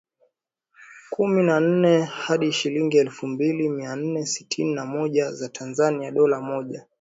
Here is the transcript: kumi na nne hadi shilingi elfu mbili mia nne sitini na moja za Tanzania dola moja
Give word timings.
kumi 1.09 1.43
na 1.43 1.59
nne 1.59 2.01
hadi 2.01 2.51
shilingi 2.51 2.97
elfu 2.97 3.27
mbili 3.27 3.69
mia 3.69 3.95
nne 3.95 4.25
sitini 4.25 4.73
na 4.73 4.85
moja 4.85 5.31
za 5.31 5.49
Tanzania 5.49 6.11
dola 6.11 6.41
moja 6.41 6.85